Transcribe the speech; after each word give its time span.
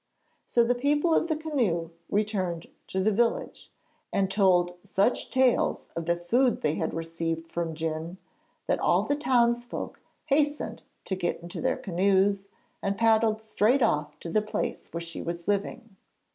So 0.47 0.63
the 0.63 0.73
people 0.73 1.13
of 1.13 1.27
the 1.27 1.35
canoe 1.35 1.91
returned 2.09 2.65
to 2.87 2.99
the 2.99 3.11
village, 3.11 3.71
and 4.11 4.31
told 4.31 4.73
such 4.83 5.29
tales 5.29 5.89
of 5.95 6.07
the 6.07 6.15
food 6.15 6.61
they 6.61 6.73
had 6.73 6.95
received 6.95 7.45
from 7.45 7.75
Djun 7.75 8.17
that 8.65 8.79
all 8.79 9.03
the 9.03 9.15
townsfolk 9.15 10.01
hastened 10.25 10.81
to 11.05 11.15
get 11.15 11.39
into 11.41 11.61
their 11.61 11.77
canoes 11.77 12.47
and 12.81 12.97
paddled 12.97 13.41
straight 13.41 13.83
off 13.83 14.19
to 14.21 14.31
the 14.31 14.41
place 14.41 14.91
where 14.91 15.01
she 15.01 15.21
was 15.21 15.47
living. 15.47 15.95